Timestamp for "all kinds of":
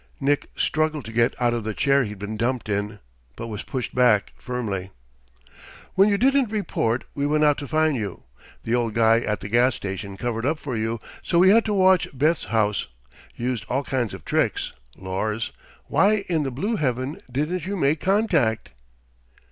13.69-14.25